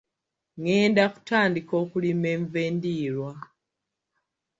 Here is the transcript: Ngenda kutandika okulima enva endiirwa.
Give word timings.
Ngenda 0.59 1.03
kutandika 1.13 1.73
okulima 1.83 2.27
enva 2.35 2.59
endiirwa. 2.67 3.31